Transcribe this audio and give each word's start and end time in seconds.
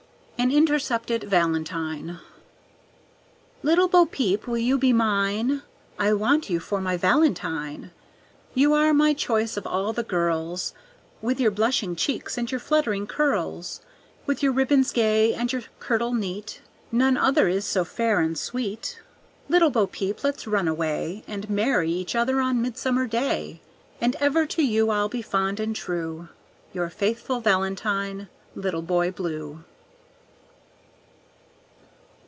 An 0.37 0.49
Intercepted 0.51 1.25
Valentine 1.25 2.17
Little 3.61 3.87
Bo 3.87 4.07
Peep, 4.07 4.47
will 4.47 4.57
you 4.57 4.75
be 4.75 4.91
mine? 4.91 5.61
I 5.99 6.13
want 6.13 6.49
you 6.49 6.59
for 6.59 6.81
my 6.81 6.97
Valentine. 6.97 7.91
You 8.55 8.73
are 8.73 8.91
my 8.91 9.13
choice 9.13 9.55
of 9.55 9.67
all 9.67 9.93
the 9.93 10.01
girls, 10.01 10.73
With 11.21 11.39
your 11.39 11.51
blushing 11.51 11.95
cheeks 11.95 12.39
and 12.39 12.49
your 12.49 12.59
fluttering 12.59 13.05
curls, 13.05 13.81
With 14.25 14.41
your 14.41 14.51
ribbons 14.51 14.91
gay 14.91 15.31
and 15.35 15.53
your 15.53 15.61
kirtle 15.79 16.11
neat, 16.15 16.63
None 16.91 17.17
other 17.17 17.47
is 17.47 17.63
so 17.63 17.83
fair 17.85 18.19
and 18.19 18.35
sweet. 18.35 18.99
Little 19.47 19.69
Bo 19.69 19.85
Peep, 19.85 20.23
let's 20.23 20.47
run 20.47 20.67
away, 20.67 21.23
And 21.27 21.51
marry 21.51 21.91
each 21.91 22.15
other 22.15 22.41
on 22.41 22.63
Midsummer 22.63 23.05
Day; 23.05 23.61
And 24.01 24.15
ever 24.15 24.47
to 24.47 24.63
you 24.65 24.89
I'll 24.89 25.07
be 25.07 25.21
fond 25.21 25.59
and 25.59 25.75
true, 25.75 26.29
Your 26.73 26.89
faithful 26.89 27.41
Valentine, 27.41 28.27
LITTLE 28.55 28.81
BOY 28.81 29.11
BLUE. 29.11 29.65